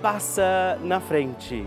[0.00, 1.66] passa na frente.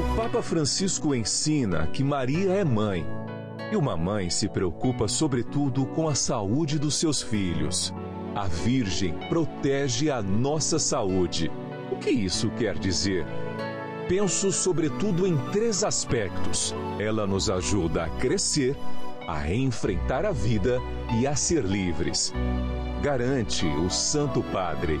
[0.00, 3.06] O Papa Francisco ensina que Maria é mãe.
[3.70, 7.92] E uma mãe se preocupa sobretudo com a saúde dos seus filhos.
[8.38, 11.50] A Virgem protege a nossa saúde.
[11.90, 13.26] O que isso quer dizer?
[14.08, 16.72] Penso sobretudo em três aspectos.
[17.00, 18.76] Ela nos ajuda a crescer,
[19.26, 20.80] a enfrentar a vida
[21.20, 22.32] e a ser livres.
[23.02, 25.00] Garante o Santo Padre.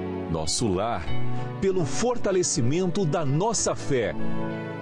[0.31, 1.05] nosso lar,
[1.59, 4.15] pelo fortalecimento da nossa fé,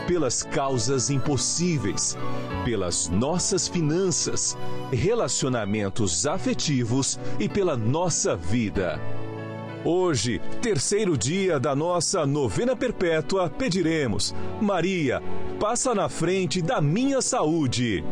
[0.08, 2.16] pelas causas impossíveis,
[2.64, 4.56] pelas nossas finanças,
[4.92, 9.02] relacionamentos afetivos e pela nossa vida.
[9.84, 15.22] Hoje, terceiro dia da nossa novena perpétua, pediremos: Maria,
[15.60, 18.04] passa na frente da minha saúde.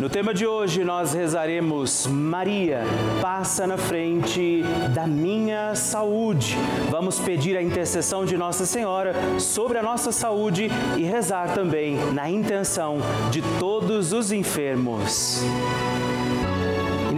[0.00, 2.82] No tema de hoje, nós rezaremos Maria,
[3.22, 4.62] passa na frente
[4.92, 6.56] da minha saúde.
[6.90, 12.28] Vamos pedir a intercessão de Nossa Senhora sobre a nossa saúde e rezar também na
[12.28, 12.98] intenção
[13.30, 15.40] de todos os enfermos.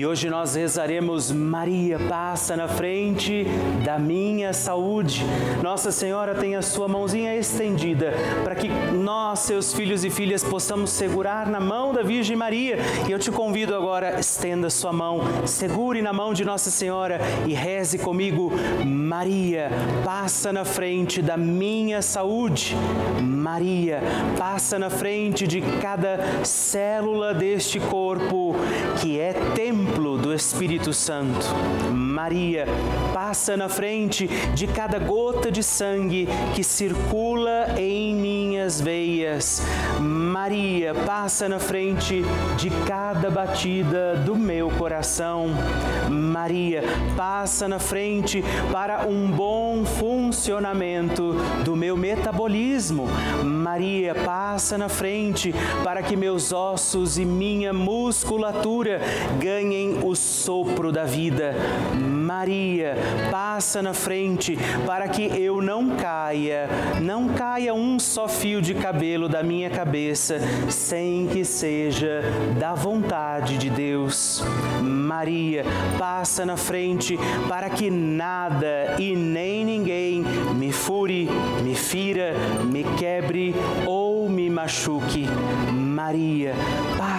[0.00, 3.44] E hoje nós rezaremos Maria passa na frente
[3.84, 5.22] da minha saúde.
[5.62, 10.88] Nossa Senhora tem a sua mãozinha estendida para que nós, seus filhos e filhas, possamos
[10.88, 12.78] segurar na mão da Virgem Maria.
[13.06, 17.52] E eu te convido agora, estenda sua mão, segure na mão de Nossa Senhora e
[17.52, 18.50] reze comigo.
[18.86, 19.68] Maria,
[20.02, 22.74] passa na frente da minha saúde.
[23.20, 24.00] Maria,
[24.38, 28.54] passa na frente de cada célula deste corpo
[28.98, 29.34] que é
[29.90, 31.46] templo do Espírito Santo.
[32.10, 32.66] Maria,
[33.14, 39.62] passa na frente de cada gota de sangue que circula em minha minhas veias.
[39.98, 42.22] Maria, passa na frente
[42.58, 45.48] de cada batida do meu coração.
[46.10, 46.82] Maria,
[47.16, 51.34] passa na frente para um bom funcionamento
[51.64, 53.06] do meu metabolismo.
[53.42, 59.00] Maria, passa na frente para que meus ossos e minha musculatura
[59.38, 61.54] ganhem o sopro da vida.
[62.00, 62.96] Maria,
[63.30, 64.56] passa na frente
[64.86, 66.68] para que eu não caia,
[67.00, 70.38] não caia um só fio de cabelo da minha cabeça
[70.68, 72.22] sem que seja
[72.58, 74.42] da vontade de Deus.
[74.82, 75.64] Maria,
[75.98, 77.18] passa na frente
[77.48, 80.24] para que nada e nem ninguém
[80.54, 81.28] me fure,
[81.62, 83.54] me fira, me quebre
[83.86, 85.26] ou me machuque.
[85.72, 86.54] Maria,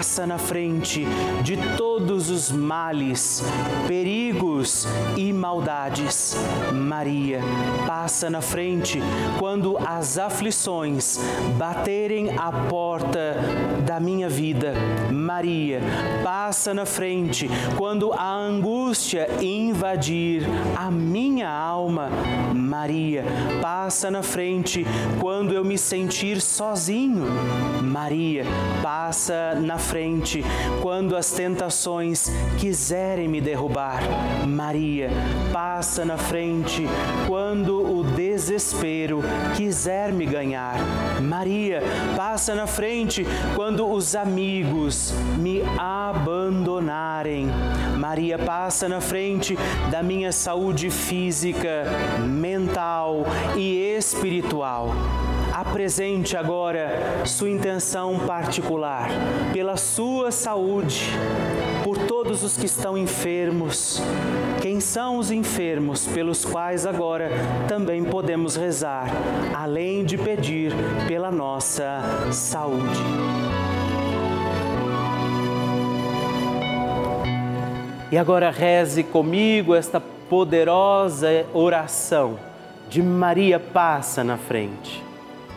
[0.02, 1.06] passa na frente
[1.44, 3.44] de todos os males,
[3.88, 6.36] perigos e maldades.
[6.74, 7.40] Maria,
[7.86, 9.00] passa na frente
[9.38, 11.20] quando as aflições
[11.56, 13.36] baterem a porta
[13.86, 14.74] da minha vida.
[15.12, 15.80] Maria,
[16.24, 22.10] passa na frente quando a angústia invadir a minha alma.
[22.56, 23.24] Maria,
[23.62, 24.84] passa na frente
[25.20, 27.28] quando eu me sentir sozinho.
[27.84, 28.46] Maria,
[28.82, 29.91] passa na frente
[30.82, 34.02] quando as tentações quiserem me derrubar.
[34.48, 35.10] Maria,
[35.52, 36.86] passa na frente
[37.28, 39.22] quando o desespero
[39.56, 40.76] quiser me ganhar.
[41.22, 41.82] Maria,
[42.16, 47.48] passa na frente quando os amigos me abandonarem.
[47.98, 49.58] Maria, passa na frente
[49.90, 51.84] da minha saúde física,
[52.26, 53.26] mental
[53.58, 54.96] e espiritual
[55.52, 59.10] apresente agora sua intenção particular
[59.54, 61.10] pela sua saúde,
[61.84, 64.02] por todos os que estão enfermos.
[64.62, 67.30] Quem são os enfermos pelos quais agora
[67.68, 69.08] também podemos rezar,
[69.54, 70.74] além de pedir
[71.08, 72.02] pela nossa
[72.32, 73.02] saúde.
[78.12, 82.38] E agora reze comigo esta poderosa oração
[82.90, 85.11] de Maria passa na frente.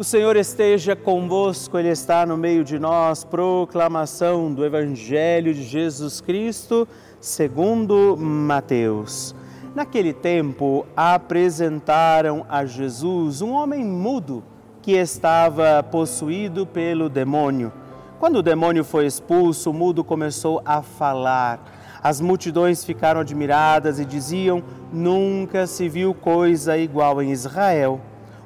[0.00, 3.22] O Senhor esteja convosco, Ele está no meio de nós.
[3.22, 6.88] Proclamação do Evangelho de Jesus Cristo,
[7.20, 9.34] segundo Mateus.
[9.74, 14.42] Naquele tempo, apresentaram a Jesus um homem mudo
[14.80, 17.70] que estava possuído pelo demônio.
[18.18, 21.62] Quando o demônio foi expulso, o mudo começou a falar.
[22.02, 28.00] As multidões ficaram admiradas e diziam: Nunca se viu coisa igual em Israel.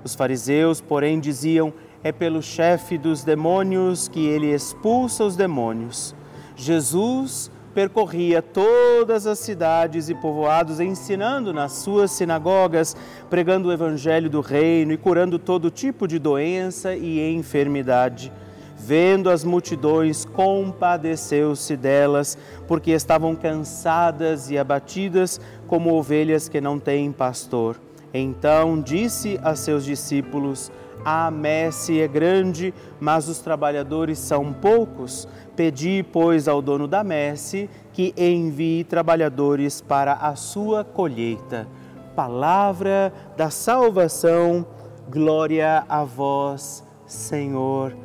[0.04, 6.14] Os fariseus, porém, diziam: é pelo chefe dos demônios que ele expulsa os demônios.
[6.54, 12.94] Jesus percorria todas as cidades e povoados, ensinando nas suas sinagogas,
[13.30, 18.30] pregando o evangelho do reino e curando todo tipo de doença e enfermidade.
[18.76, 22.37] Vendo as multidões, compadeceu-se delas,
[22.68, 27.80] porque estavam cansadas e abatidas como ovelhas que não têm pastor
[28.16, 30.71] Então disse a seus discípulos:
[31.04, 35.26] A messe é grande, mas os trabalhadores são poucos.
[35.56, 41.66] Pedi, pois, ao dono da messe que envie trabalhadores para a sua colheita.
[42.14, 44.64] Palavra da salvação,
[45.11, 47.97] glória a vós, Senhor.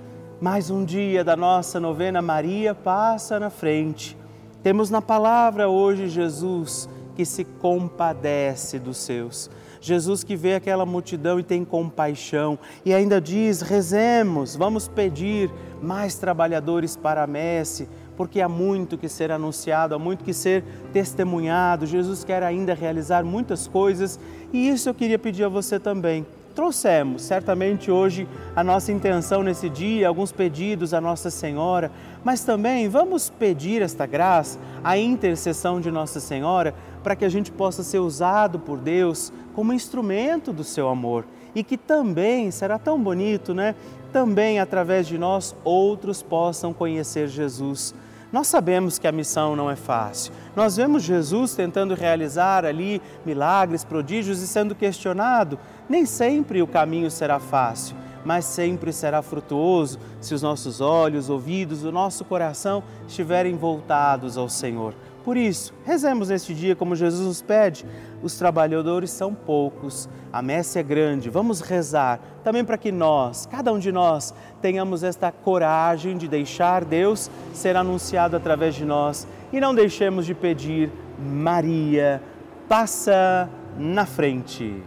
[0.42, 4.18] Mais um dia da nossa novena Maria passa na frente.
[4.64, 9.50] Temos na palavra hoje Jesus que se compadece dos seus.
[9.82, 12.58] Jesus que vê aquela multidão e tem compaixão.
[12.86, 19.08] E ainda diz: rezemos, vamos pedir mais trabalhadores para a messe, porque há muito que
[19.08, 21.86] ser anunciado, há muito que ser testemunhado.
[21.86, 24.20] Jesus quer ainda realizar muitas coisas.
[24.52, 26.26] E isso eu queria pedir a você também.
[26.60, 31.90] Trouxemos certamente hoje a nossa intenção nesse dia, alguns pedidos à Nossa Senhora,
[32.22, 37.52] mas também vamos pedir esta graça, a intercessão de Nossa Senhora, para que a gente
[37.52, 41.26] possa ser usado por Deus como instrumento do seu amor
[41.56, 43.76] e que também será tão bonito, né?
[44.14, 47.94] Também através de nós outros possam conhecer Jesus
[48.32, 50.32] nós sabemos que a missão não é fácil.
[50.56, 55.58] Nós vemos Jesus tentando realizar ali milagres, prodígios e sendo questionado.
[55.88, 61.84] Nem sempre o caminho será fácil, mas sempre será frutuoso se os nossos olhos, ouvidos,
[61.84, 64.94] o nosso coração estiverem voltados ao Senhor.
[65.30, 67.86] Por isso, rezemos neste dia como Jesus nos pede.
[68.24, 71.30] Os trabalhadores são poucos, a messe é grande.
[71.30, 76.84] Vamos rezar também para que nós, cada um de nós, tenhamos esta coragem de deixar
[76.84, 82.24] Deus ser anunciado através de nós e não deixemos de pedir, Maria,
[82.68, 84.82] passa na frente.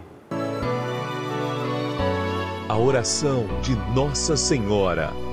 [2.67, 5.32] A oração de Nossa Senhora.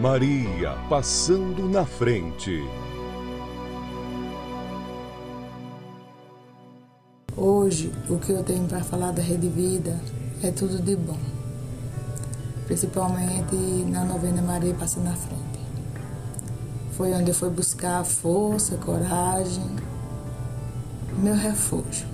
[0.00, 2.62] Maria passando na frente.
[7.36, 9.98] Hoje, o que eu tenho para falar da Rede Vida
[10.40, 11.18] é tudo de bom.
[12.66, 13.56] principalmente
[13.90, 15.58] na novena Maria Passa na Frente.
[16.92, 19.64] Foi onde eu fui buscar força, coragem,
[21.16, 22.06] meu refúgio.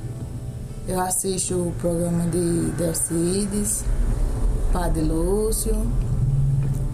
[0.87, 3.85] Eu assisto o programa de Delcides,
[4.73, 5.75] Padre Lúcio,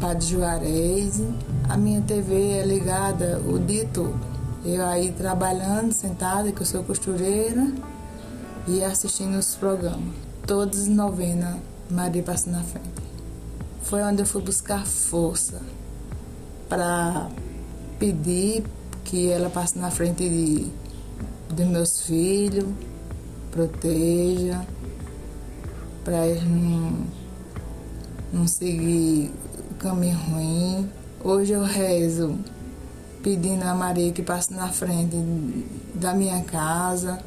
[0.00, 1.22] Padre Juarez.
[1.68, 4.18] A minha TV é ligada o dia todo.
[4.64, 7.70] Eu aí trabalhando, sentada, que eu sou costureira,
[8.66, 10.14] e assistindo os programas.
[10.46, 11.58] Todos novena,
[11.90, 12.88] Maria passa na frente.
[13.82, 15.60] Foi onde eu fui buscar força
[16.68, 17.28] para
[17.98, 18.64] pedir
[19.04, 20.70] que ela passe na frente de,
[21.54, 22.66] dos meus filhos,
[23.50, 24.64] proteja,
[26.04, 27.06] para eles não,
[28.32, 29.32] não seguir
[29.80, 30.88] caminho ruim.
[31.24, 32.38] Hoje eu rezo
[33.22, 35.16] pedindo a Maria que passe na frente
[35.94, 37.18] da minha casa,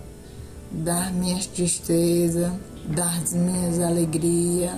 [0.71, 2.51] das minhas tristezas,
[2.85, 4.75] das minhas alegrias.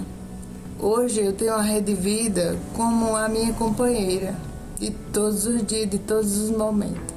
[0.80, 4.36] Hoje eu tenho a Rede Vida como a minha companheira
[4.80, 7.14] de todos os dias, de todos os momentos.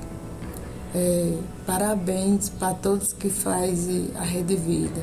[0.95, 5.03] É, parabéns para todos que fazem a Rede Vida.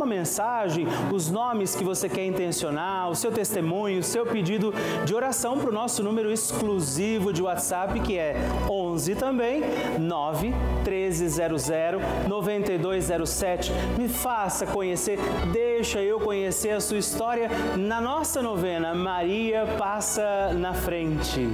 [0.01, 4.73] uma mensagem, os nomes que você quer intencionar, o seu testemunho, o seu pedido
[5.05, 8.35] de oração para o nosso número exclusivo de WhatsApp, que é
[8.67, 9.61] 11 também,
[9.99, 10.53] 9
[10.83, 11.67] 1300
[12.27, 13.71] 9207.
[13.95, 15.19] Me faça conhecer,
[15.53, 21.47] deixa eu conhecer a sua história na nossa novena Maria Passa na Frente.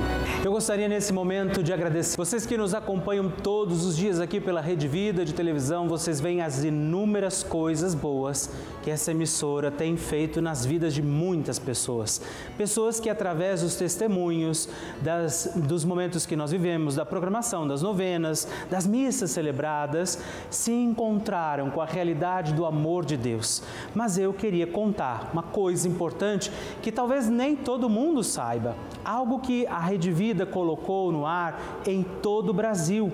[0.44, 4.62] Eu gostaria nesse momento de agradecer vocês que nos acompanham todos os dias aqui pela
[4.62, 8.37] Rede Vida de televisão, vocês veem as inúmeras coisas boas
[8.84, 12.22] que essa emissora tem feito nas vidas de muitas pessoas.
[12.58, 14.70] Pessoas que, através dos testemunhos,
[15.02, 20.20] das, dos momentos que nós vivemos, da programação, das novenas, das missas celebradas,
[20.50, 23.64] se encontraram com a realidade do amor de Deus.
[23.94, 28.76] Mas eu queria contar uma coisa importante que talvez nem todo mundo saiba.
[29.04, 33.12] Algo que a Rede Vida colocou no ar em todo o Brasil: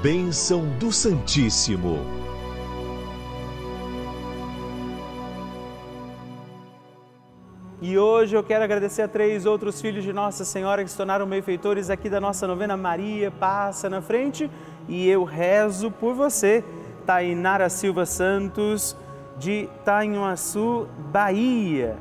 [0.01, 2.19] Bênção do Santíssimo.
[7.81, 11.25] E hoje eu quero agradecer a três outros filhos de Nossa Senhora que se tornaram
[11.25, 14.51] benfeitores aqui da nossa novena Maria Passa na Frente
[14.89, 16.63] e eu rezo por você,
[17.05, 18.97] Tainara Silva Santos,
[19.37, 21.97] de Tainhuaçu, Bahia.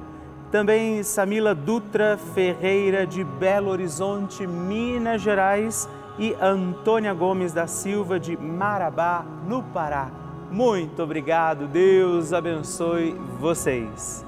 [0.51, 5.89] Também Samila Dutra Ferreira, de Belo Horizonte, Minas Gerais.
[6.19, 10.11] E Antônia Gomes da Silva, de Marabá, no Pará.
[10.51, 14.28] Muito obrigado, Deus abençoe vocês.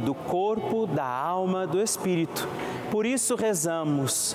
[0.00, 2.48] do corpo, da alma, do espírito.
[2.90, 4.34] Por isso rezamos.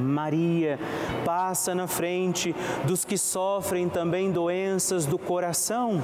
[0.00, 0.78] Maria
[1.24, 6.00] passa na frente dos que sofrem também doenças do coração.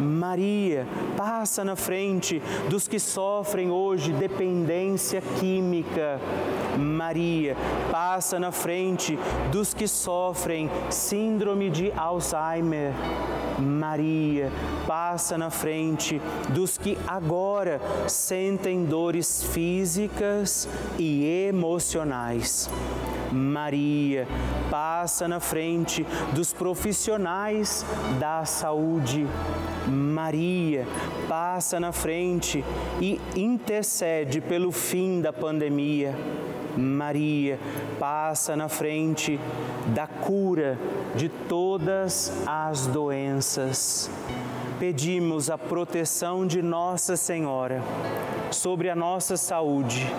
[0.00, 6.18] Maria passa na frente dos que sofrem hoje dependência química.
[6.78, 7.56] Maria
[7.90, 9.18] passa na frente
[9.52, 12.92] dos que sofrem síndrome de Alzheimer.
[13.58, 14.50] Maria
[14.86, 20.66] passa na frente dos que agora sentem dores físicas
[20.98, 22.70] e emocionais.
[23.32, 24.26] Maria
[24.70, 27.84] passa na frente dos profissionais
[28.18, 29.26] da saúde.
[29.86, 30.86] Maria
[31.28, 32.64] passa na frente
[33.00, 36.14] e intercede pelo fim da pandemia.
[36.76, 37.58] Maria
[37.98, 39.38] passa na frente
[39.94, 40.78] da cura
[41.16, 44.10] de todas as doenças.
[44.78, 47.82] Pedimos a proteção de Nossa Senhora
[48.50, 50.10] sobre a nossa saúde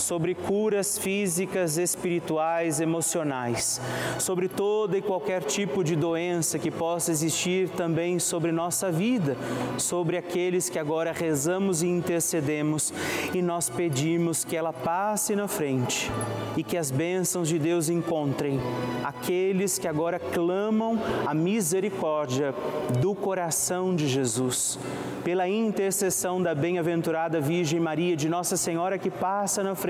[0.00, 3.80] sobre curas físicas, espirituais, emocionais,
[4.18, 9.36] sobre toda e qualquer tipo de doença que possa existir também sobre nossa vida,
[9.78, 12.92] sobre aqueles que agora rezamos e intercedemos
[13.34, 16.10] e nós pedimos que ela passe na frente
[16.56, 18.60] e que as bênçãos de Deus encontrem
[19.04, 22.54] aqueles que agora clamam a misericórdia
[23.00, 24.78] do coração de Jesus.
[25.24, 29.89] Pela intercessão da bem-aventurada Virgem Maria, de Nossa Senhora que passa na frente,